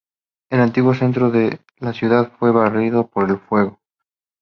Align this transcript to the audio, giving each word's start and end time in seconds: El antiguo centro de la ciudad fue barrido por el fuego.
El 0.49 0.61
antiguo 0.61 0.95
centro 0.95 1.29
de 1.29 1.59
la 1.77 1.93
ciudad 1.93 2.31
fue 2.39 2.49
barrido 2.51 3.05
por 3.07 3.29
el 3.29 3.37
fuego. 3.37 3.79